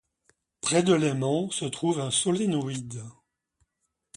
Près 0.61 0.81
de 0.81 0.93
l'aimant 0.95 1.51
se 1.51 1.65
trouve 1.65 1.99
un 1.99 2.09
solénoïde. 2.09 3.03